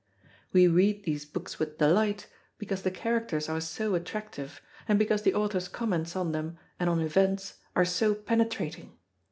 [0.51, 2.25] We read these books with delight
[2.57, 7.01] because the characters are so attractive, and because the author's comments on them and on
[7.01, 8.97] events are so penetrating.